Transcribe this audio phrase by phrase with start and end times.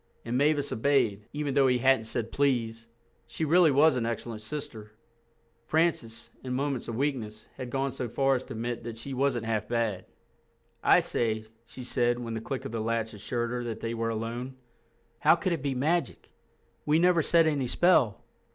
[0.25, 2.87] And Mavis obeyed, even though he hadn't said "please."
[3.27, 4.93] She really was an excellent sister.
[5.67, 9.45] Francis, in moments of weakness, had gone so far as to admit that she wasn't
[9.45, 10.05] half bad.
[10.83, 14.09] "I say," she said when the click of the latch assured her that they were
[14.09, 14.55] alone,
[15.19, 16.31] "how could it be magic?
[16.83, 18.23] We never said any spell."